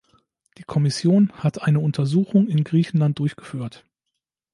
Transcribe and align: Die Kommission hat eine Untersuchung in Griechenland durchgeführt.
Die 0.57 0.63
Kommission 0.63 1.31
hat 1.33 1.61
eine 1.61 1.79
Untersuchung 1.79 2.47
in 2.47 2.63
Griechenland 2.63 3.19
durchgeführt. 3.19 3.85